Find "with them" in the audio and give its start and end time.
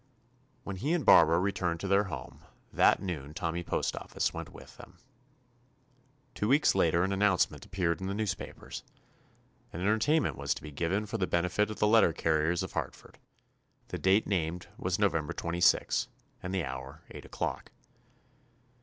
4.51-4.97